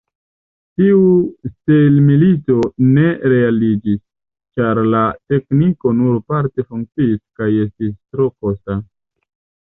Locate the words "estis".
7.67-7.93